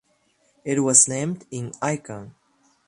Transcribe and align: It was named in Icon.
It 0.65 0.79
was 0.79 1.07
named 1.07 1.45
in 1.51 1.73
Icon. 1.79 2.33